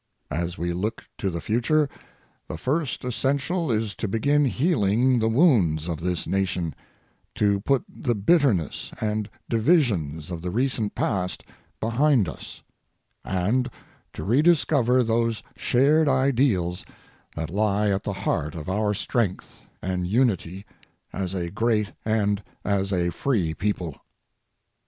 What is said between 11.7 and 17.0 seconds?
behind us, and to rediscover those shared ideals